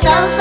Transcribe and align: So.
So. 0.00 0.37